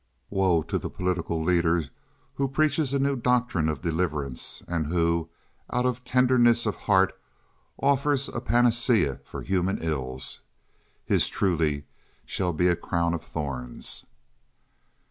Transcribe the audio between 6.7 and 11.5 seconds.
heart, offers a panacea for human ills. His